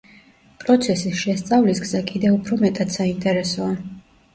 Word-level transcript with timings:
პროცესის 0.63 1.21
შესწავლის 1.21 1.85
გზა 1.85 2.03
კიდევ 2.11 2.37
უფრო 2.41 2.61
მეტად 2.67 3.01
საინტერესოა. 3.01 3.75